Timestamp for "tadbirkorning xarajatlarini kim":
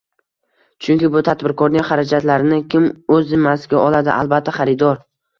1.25-2.87